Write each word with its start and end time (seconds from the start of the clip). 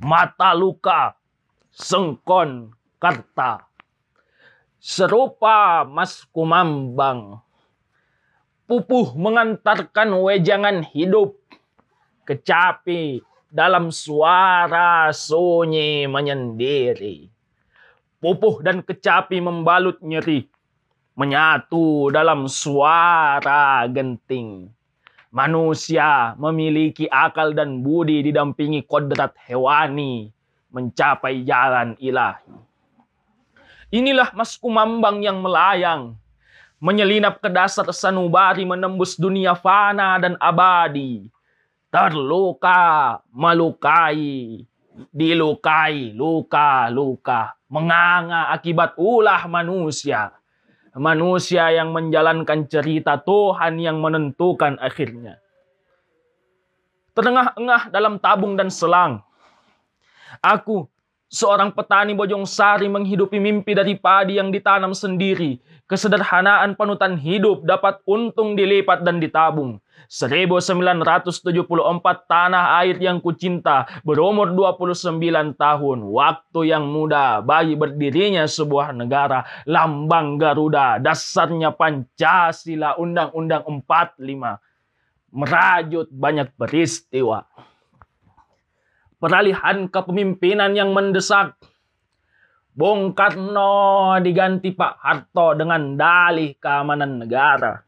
mata 0.00 0.56
luka, 0.56 1.14
sengkon 1.68 2.72
karta. 2.96 3.68
Serupa 4.80 5.84
Mas 5.84 6.24
Kumambang, 6.32 7.44
pupuh 8.64 9.12
mengantarkan 9.12 10.08
wejangan 10.24 10.80
hidup, 10.88 11.36
kecapi 12.24 13.20
dalam 13.52 13.92
suara 13.92 15.12
sunyi 15.12 16.08
menyendiri. 16.08 17.28
Pupuh 18.24 18.64
dan 18.64 18.80
kecapi 18.80 19.36
membalut 19.44 20.00
nyeri, 20.00 20.48
menyatu 21.12 22.08
dalam 22.08 22.48
suara 22.48 23.84
genting. 23.84 24.72
Manusia 25.30 26.34
memiliki 26.34 27.06
akal 27.06 27.54
dan 27.54 27.86
budi 27.86 28.18
didampingi 28.26 28.82
kodrat 28.82 29.30
hewani 29.46 30.34
mencapai 30.74 31.46
jalan 31.46 31.94
ilahi. 32.02 32.50
Inilah 33.94 34.34
Mas 34.34 34.58
Kumambang 34.58 35.22
yang 35.22 35.38
melayang, 35.38 36.18
menyelinap 36.82 37.38
ke 37.38 37.46
dasar 37.46 37.86
sanubari 37.94 38.66
menembus 38.66 39.14
dunia 39.14 39.54
fana 39.54 40.18
dan 40.18 40.34
abadi. 40.42 41.30
Terluka, 41.94 43.22
melukai, 43.30 44.66
dilukai, 45.14 46.10
luka-luka, 46.10 47.54
menganga 47.70 48.50
akibat 48.50 48.98
ulah 48.98 49.46
manusia 49.46 50.34
manusia 50.98 51.70
yang 51.70 51.94
menjalankan 51.94 52.66
cerita 52.66 53.20
Tuhan 53.22 53.78
yang 53.78 54.02
menentukan 54.02 54.80
akhirnya. 54.82 55.38
Terengah-engah 57.14 57.90
dalam 57.90 58.18
tabung 58.18 58.54
dan 58.58 58.70
selang. 58.70 59.22
Aku, 60.42 60.86
seorang 61.30 61.70
petani 61.70 62.12
Bojong 62.12 62.42
Sari 62.42 62.90
menghidupi 62.90 63.38
mimpi 63.38 63.72
dari 63.72 63.94
padi 63.94 64.36
yang 64.42 64.50
ditanam 64.50 64.90
sendiri. 64.90 65.62
Kesederhanaan 65.86 66.74
panutan 66.74 67.18
hidup 67.18 67.62
dapat 67.66 68.02
untung 68.06 68.58
dilipat 68.58 69.02
dan 69.06 69.22
ditabung. 69.22 69.78
1974 70.10 71.30
tanah 72.26 72.82
air 72.82 72.98
yang 72.98 73.22
kucinta 73.22 73.86
berumur 74.02 74.50
29 74.54 75.54
tahun. 75.54 75.98
Waktu 76.02 76.60
yang 76.66 76.86
muda 76.90 77.42
bagi 77.42 77.78
berdirinya 77.78 78.46
sebuah 78.46 78.90
negara. 78.90 79.46
Lambang 79.66 80.34
Garuda, 80.38 80.98
dasarnya 80.98 81.74
Pancasila 81.74 82.98
Undang-Undang 82.98 83.62
45. 83.66 84.58
Merajut 85.30 86.10
banyak 86.10 86.50
peristiwa. 86.58 87.46
Peralihan 89.20 89.86
kepemimpinan 89.92 90.72
yang 90.72 90.96
mendesak. 90.96 91.54
Bung 92.72 93.12
Karno 93.12 94.16
diganti 94.24 94.72
Pak 94.72 94.94
Harto 95.04 95.52
dengan 95.52 96.00
dalih 96.00 96.56
keamanan 96.56 97.20
negara 97.20 97.84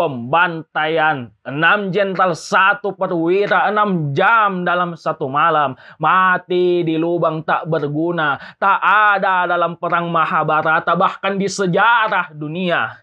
pembantaian. 0.00 1.28
Enam 1.44 1.92
jenderal 1.92 2.32
satu 2.32 2.96
perwira 2.96 3.68
enam 3.68 4.16
jam 4.16 4.64
dalam 4.64 4.96
satu 4.96 5.28
malam. 5.28 5.76
Mati 6.00 6.80
di 6.86 6.96
lubang 6.96 7.44
tak 7.44 7.68
berguna. 7.68 8.40
Tak 8.56 8.80
ada 8.80 9.44
dalam 9.44 9.76
perang 9.76 10.08
Mahabharata 10.08 10.96
bahkan 10.96 11.36
di 11.36 11.44
sejarah 11.44 12.32
dunia. 12.32 12.96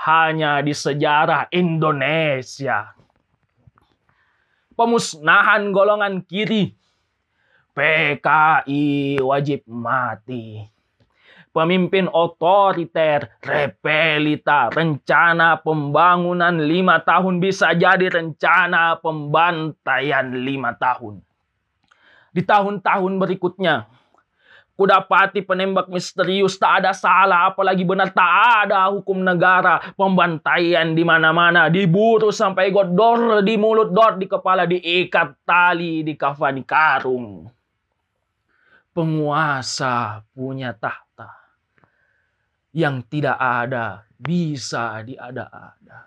Hanya 0.00 0.58
di 0.64 0.74
sejarah 0.74 1.52
Indonesia. 1.54 2.98
Pemusnahan 4.74 5.70
golongan 5.70 6.24
kiri. 6.26 6.79
PKI 7.70 9.18
wajib 9.22 9.62
mati. 9.70 10.66
Pemimpin 11.50 12.06
otoriter, 12.06 13.26
repelita, 13.42 14.70
rencana 14.70 15.58
pembangunan 15.58 16.54
lima 16.62 17.02
tahun 17.02 17.42
bisa 17.42 17.74
jadi 17.74 18.06
rencana 18.06 19.02
pembantaian 19.02 20.30
lima 20.30 20.78
tahun. 20.78 21.18
Di 22.30 22.46
tahun-tahun 22.46 23.18
berikutnya, 23.18 23.90
kudapati 24.78 25.42
penembak 25.42 25.90
misterius 25.90 26.54
tak 26.54 26.86
ada 26.86 26.94
salah 26.94 27.50
apalagi 27.50 27.82
benar 27.82 28.14
tak 28.14 28.66
ada 28.66 28.86
hukum 28.94 29.18
negara. 29.18 29.82
Pembantaian 29.98 30.94
di 30.94 31.02
mana-mana 31.02 31.66
diburu 31.66 32.30
sampai 32.30 32.70
godor 32.70 33.42
di 33.42 33.58
mulut 33.58 33.90
dor 33.90 34.22
di 34.22 34.30
kepala 34.30 34.70
diikat 34.70 35.42
tali 35.42 36.06
di 36.06 36.14
kafani 36.14 36.62
karung 36.62 37.50
penguasa 38.90 40.26
punya 40.34 40.74
tahta 40.74 41.30
yang 42.70 43.02
tidak 43.06 43.38
ada 43.38 44.06
bisa 44.18 45.02
diada-ada. 45.02 46.06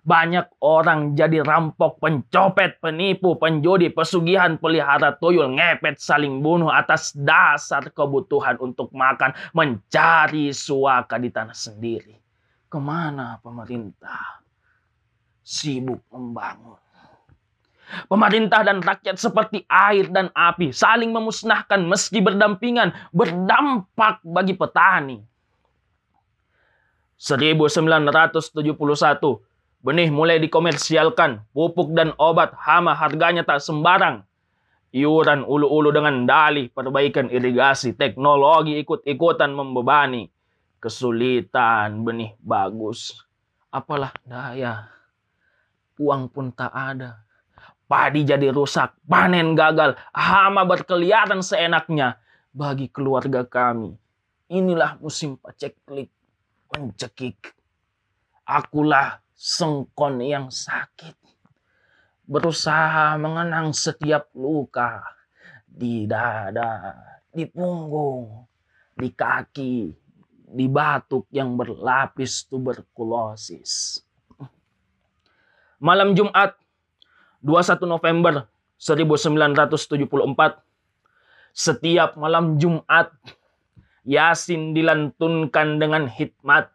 Banyak 0.00 0.56
orang 0.64 1.12
jadi 1.12 1.44
rampok, 1.44 2.00
pencopet, 2.00 2.80
penipu, 2.80 3.36
penjudi, 3.36 3.92
pesugihan, 3.92 4.56
pelihara 4.56 5.12
tuyul, 5.12 5.52
ngepet, 5.60 6.00
saling 6.00 6.40
bunuh 6.40 6.72
atas 6.72 7.12
dasar 7.12 7.92
kebutuhan 7.92 8.56
untuk 8.64 8.88
makan, 8.96 9.36
mencari 9.52 10.56
suaka 10.56 11.20
di 11.20 11.28
tanah 11.28 11.52
sendiri. 11.52 12.16
Ke 12.64 12.80
mana 12.80 13.36
pemerintah? 13.44 14.40
Sibuk 15.44 16.00
membangun. 16.08 16.89
Pemerintah 18.06 18.62
dan 18.62 18.80
rakyat 18.80 19.18
seperti 19.18 19.66
air 19.66 20.06
dan 20.10 20.30
api, 20.32 20.70
saling 20.70 21.10
memusnahkan 21.10 21.82
meski 21.84 22.22
berdampingan, 22.22 22.94
berdampak 23.10 24.22
bagi 24.22 24.54
petani 24.54 25.30
1971, 27.20 28.80
benih 29.84 30.08
mulai 30.08 30.40
dikomersialkan, 30.40 31.44
pupuk 31.52 31.92
dan 31.92 32.16
obat 32.16 32.56
hama 32.56 32.96
harganya 32.96 33.44
tak 33.44 33.60
sembarang. 33.60 34.24
Iuran 34.90 35.44
ulu-ulu 35.44 35.92
dengan 35.92 36.24
dalih 36.24 36.72
perbaikan 36.72 37.28
irigasi, 37.28 37.92
teknologi 37.92 38.80
ikut-ikutan 38.80 39.52
membebani. 39.52 40.32
Kesulitan 40.80 42.08
benih 42.08 42.32
bagus. 42.40 43.20
Apalah 43.68 44.16
daya, 44.24 44.88
uang 46.00 46.32
pun 46.32 46.48
tak 46.56 46.72
ada. 46.72 47.20
Padi 47.90 48.22
jadi 48.22 48.54
rusak, 48.54 48.94
panen 49.02 49.58
gagal, 49.58 49.98
hama 50.14 50.62
berkeliaran 50.62 51.42
seenaknya. 51.42 52.22
Bagi 52.54 52.86
keluarga 52.86 53.42
kami, 53.42 53.98
inilah 54.46 54.94
musim 55.02 55.34
paceklik 55.34 56.06
mencekik. 56.70 57.50
Akulah 58.46 59.18
sengkon 59.34 60.22
yang 60.22 60.54
sakit. 60.54 61.18
Berusaha 62.30 63.18
mengenang 63.18 63.74
setiap 63.74 64.30
luka 64.38 65.02
di 65.66 66.06
dada, 66.06 66.94
di 67.26 67.42
punggung, 67.50 68.46
di 68.94 69.10
kaki, 69.10 69.90
di 70.46 70.66
batuk 70.70 71.26
yang 71.34 71.58
berlapis 71.58 72.46
tuberkulosis. 72.46 74.02
Malam 75.80 76.12
Jumat 76.12 76.59
21 77.40 77.88
November 77.88 78.44
1974 78.76 80.60
setiap 81.56 82.16
malam 82.16 82.60
Jumat 82.60 83.12
Yasin 84.04 84.72
dilantunkan 84.72 85.76
dengan 85.76 86.08
hikmat. 86.08 86.72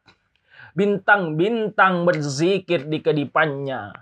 Bintang-bintang 0.75 2.03
berzikir 2.03 2.85
di 2.85 2.99
kedipannya. 2.99 3.95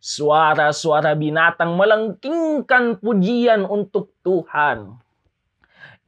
Suara-suara 0.00 1.12
binatang 1.12 1.76
melengkingkan 1.76 2.96
pujian 2.98 3.68
untuk 3.68 4.16
Tuhan. 4.24 4.96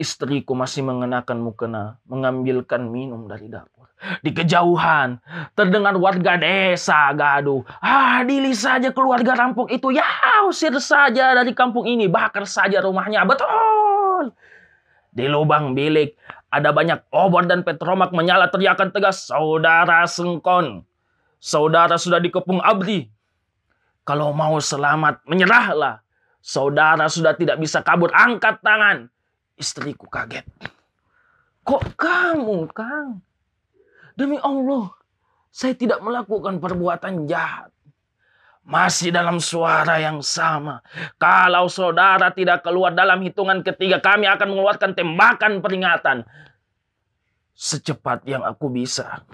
Istriku 0.03 0.59
masih 0.59 0.83
mengenakan 0.83 1.39
mukena, 1.39 2.03
mengambilkan 2.11 2.91
minum 2.91 3.31
dari 3.31 3.47
dapur. 3.47 3.87
Di 4.19 4.35
kejauhan, 4.35 5.23
terdengar 5.55 5.95
warga 5.95 6.35
desa 6.35 7.15
gaduh. 7.15 7.63
Adili 7.79 8.51
saja 8.51 8.91
keluarga 8.91 9.39
rampok 9.39 9.71
itu, 9.71 9.95
ya 9.95 10.03
usir 10.51 10.75
saja 10.83 11.39
dari 11.39 11.55
kampung 11.55 11.87
ini, 11.87 12.11
bakar 12.11 12.51
saja 12.51 12.83
rumahnya. 12.83 13.23
Betul! 13.23 14.35
Di 15.15 15.31
lubang 15.31 15.71
bilik 15.79 16.19
ada 16.51 16.75
banyak 16.75 17.07
obor 17.15 17.47
dan 17.47 17.63
petromak 17.63 18.11
menyala 18.11 18.51
teriakan 18.51 18.91
tegas, 18.91 19.31
Saudara 19.31 20.03
Sengkon, 20.11 20.83
saudara 21.39 21.95
sudah 21.95 22.19
dikepung 22.19 22.59
abdi. 22.59 23.07
Kalau 24.03 24.35
mau 24.35 24.59
selamat, 24.59 25.23
menyerahlah. 25.31 26.03
Saudara 26.43 27.07
sudah 27.07 27.39
tidak 27.39 27.63
bisa 27.63 27.87
kabur, 27.87 28.11
angkat 28.11 28.59
tangan. 28.67 29.07
Istriku 29.57 30.09
kaget. 30.09 30.47
Kok 31.63 31.95
kamu, 31.95 32.67
Kang? 32.75 33.23
Demi 34.19 34.37
Allah, 34.43 34.91
saya 35.53 35.73
tidak 35.77 36.03
melakukan 36.03 36.59
perbuatan 36.59 37.25
jahat. 37.31 37.73
masih 38.63 39.11
dalam 39.11 39.43
suara 39.43 39.99
yang 39.99 40.23
sama. 40.23 40.81
Kalau 41.19 41.67
saudara 41.67 42.31
tidak 42.31 42.63
keluar 42.63 42.95
dalam 42.95 43.19
hitungan 43.23 43.61
ketiga, 43.67 43.99
kami 43.99 44.31
akan 44.31 44.55
mengeluarkan 44.55 44.95
tembakan 44.95 45.59
peringatan. 45.59 46.23
Secepat 47.53 48.23
yang 48.25 48.47
aku 48.47 48.71
bisa. 48.71 49.27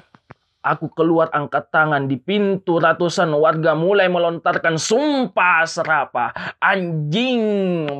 Aku 0.65 0.91
keluar 0.91 1.31
angkat 1.33 1.71
tangan 1.71 2.11
di 2.11 2.19
pintu 2.19 2.83
ratusan 2.83 3.31
warga 3.37 3.79
mulai 3.79 4.11
melontarkan 4.11 4.75
sumpah 4.77 5.65
serapa. 5.65 6.35
Anjing, 6.59 7.45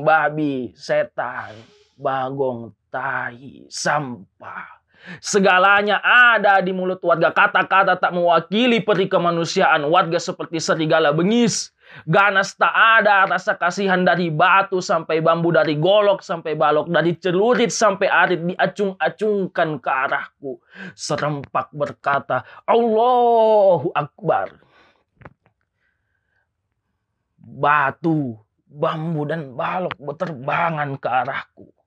babi, 0.03 0.75
setan, 0.75 1.55
bagong, 1.99 2.71
tahi, 2.87 3.67
sampah. 3.67 4.79
Segalanya 5.23 6.03
ada 6.03 6.59
di 6.59 6.75
mulut 6.75 6.99
warga. 7.03 7.31
Kata-kata 7.31 7.95
tak 7.95 8.11
mewakili 8.11 8.83
peri 8.83 9.07
kemanusiaan. 9.07 9.87
Warga 9.87 10.19
seperti 10.19 10.59
serigala 10.59 11.15
bengis. 11.15 11.71
Ganas 12.05 12.53
tak 12.53 12.69
ada 12.69 13.25
rasa 13.25 13.57
kasihan 13.57 14.05
dari 14.05 14.29
batu 14.29 14.77
sampai 14.77 15.25
bambu, 15.25 15.49
dari 15.49 15.73
golok 15.73 16.21
sampai 16.21 16.53
balok, 16.53 16.85
dari 16.85 17.17
celurit 17.17 17.73
sampai 17.73 18.05
arit 18.05 18.45
diacung-acungkan 18.45 19.81
ke 19.81 19.89
arahku. 19.89 20.61
Serempak 20.93 21.73
berkata, 21.73 22.45
Allahu 22.69 23.89
Akbar. 23.97 24.53
Batu, 27.41 28.37
bambu, 28.69 29.25
dan 29.25 29.57
balok 29.57 29.97
berterbangan 29.97 30.93
ke 31.01 31.09
arahku. 31.09 31.78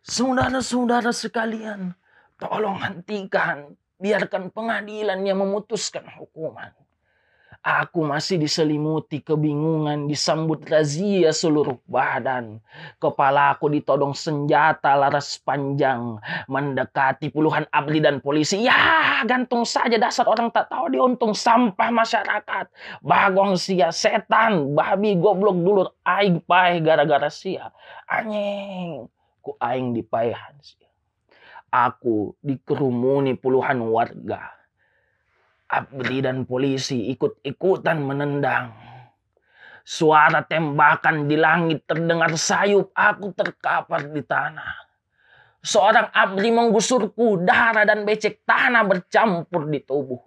Saudara-saudara 0.00 1.12
sekalian, 1.12 1.92
tolong 2.40 2.80
hentikan. 2.80 3.76
Biarkan 4.00 4.48
pengadilan 4.48 5.20
yang 5.28 5.44
memutuskan 5.44 6.08
hukuman. 6.16 6.72
Aku 7.60 8.08
masih 8.08 8.40
diselimuti 8.40 9.20
kebingungan, 9.20 10.08
disambut 10.08 10.64
razia 10.64 11.28
seluruh 11.28 11.76
badan. 11.84 12.64
Kepala 12.96 13.52
aku 13.52 13.68
ditodong 13.68 14.16
senjata 14.16 14.96
laras 14.96 15.36
panjang, 15.44 16.16
mendekati 16.48 17.28
puluhan 17.28 17.68
abdi 17.68 18.00
dan 18.00 18.24
polisi. 18.24 18.64
Ya, 18.64 19.20
gantung 19.28 19.68
saja 19.68 20.00
dasar 20.00 20.24
orang 20.24 20.48
tak 20.48 20.72
tahu 20.72 20.88
diuntung 20.88 21.36
sampah 21.36 21.92
masyarakat. 21.92 22.72
Bagong 23.04 23.60
sia, 23.60 23.92
setan, 23.92 24.72
babi, 24.72 25.20
goblok 25.20 25.60
dulur, 25.60 25.92
aing 26.08 26.40
pai 26.40 26.80
gara-gara 26.80 27.28
sia. 27.28 27.68
Anjing, 28.08 29.04
ku 29.40 29.56
aing 29.58 29.96
dipayahan 29.96 30.56
sia. 30.62 30.88
Aku 31.70 32.34
dikerumuni 32.42 33.38
puluhan 33.38 33.78
warga 33.88 34.60
Abdi 35.70 36.18
dan 36.18 36.42
polisi 36.50 37.14
ikut-ikutan 37.14 38.02
menendang. 38.02 38.74
Suara 39.86 40.42
tembakan 40.42 41.30
di 41.30 41.38
langit 41.38 41.86
terdengar 41.86 42.34
sayup, 42.34 42.90
aku 42.90 43.30
terkapar 43.30 44.10
di 44.10 44.18
tanah. 44.26 44.90
Seorang 45.62 46.10
abdi 46.10 46.50
menggusurku, 46.50 47.46
darah 47.46 47.86
dan 47.86 48.02
becek 48.02 48.42
tanah 48.42 48.82
bercampur 48.82 49.70
di 49.70 49.78
tubuh. 49.78 50.18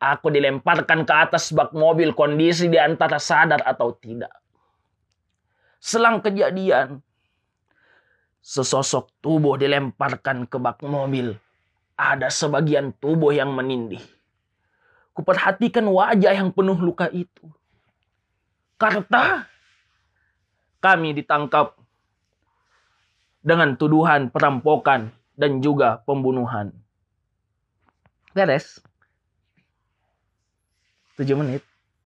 Aku 0.00 0.32
dilemparkan 0.32 1.04
ke 1.04 1.12
atas 1.12 1.52
bak 1.52 1.76
mobil, 1.76 2.16
kondisi 2.16 2.72
di 2.72 2.80
antara 2.80 3.20
sadar 3.20 3.60
atau 3.68 3.92
tidak. 4.00 4.32
Selang 5.76 6.24
kejadian, 6.24 7.04
sesosok 8.42 9.08
tubuh 9.22 9.54
dilemparkan 9.54 10.50
ke 10.50 10.58
bak 10.58 10.82
mobil. 10.82 11.38
Ada 11.94 12.28
sebagian 12.28 12.90
tubuh 12.98 13.30
yang 13.30 13.54
menindih. 13.54 14.02
Kuperhatikan 15.14 15.86
wajah 15.86 16.34
yang 16.34 16.50
penuh 16.50 16.76
luka 16.76 17.06
itu. 17.14 17.46
Karena 18.76 19.46
kami 20.82 21.14
ditangkap 21.14 21.78
dengan 23.38 23.78
tuduhan 23.78 24.34
perampokan 24.34 25.14
dan 25.38 25.62
juga 25.62 26.02
pembunuhan. 26.02 26.74
Beres. 28.34 28.82
7 31.14 31.38
menit. 31.38 31.62